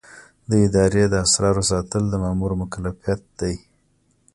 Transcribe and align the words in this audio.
د 0.49 0.51
ادارې 0.65 1.03
د 1.09 1.15
اسرارو 1.25 1.63
ساتل 1.71 2.03
د 2.09 2.13
مامور 2.23 2.51
مکلفیت 2.61 3.21
دی. 3.39 3.55